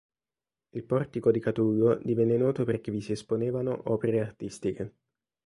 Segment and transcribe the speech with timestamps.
[0.71, 4.95] Il portico di Catulo divenne noto perché vi si esponevano opere artistiche.